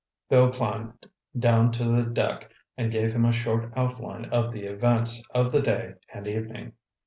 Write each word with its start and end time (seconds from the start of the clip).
Bill 0.29 0.51
climbed 0.51 1.07
down 1.37 1.71
to 1.73 1.85
the 1.91 2.01
deck 2.01 2.49
and 2.75 2.91
gave 2.91 3.11
him 3.11 3.23
a 3.23 3.31
short 3.31 3.71
outline 3.75 4.25
of 4.31 4.51
the 4.51 4.63
events 4.63 5.21
of 5.29 5.51
the 5.51 5.61
day 5.61 5.93
and 6.11 6.27
evening. 6.27 6.73